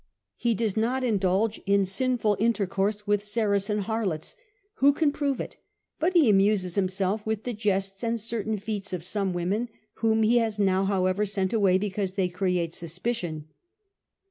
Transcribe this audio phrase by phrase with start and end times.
[0.35, 4.35] He does not indulge in sinful intercourse with Saracen harlots
[4.77, 5.57] who can prove it?
[5.99, 10.39] but he amuses himself with the jests and certain feats of some women, whom he
[10.39, 13.47] has now, how ever, sent away, because they created suspicion."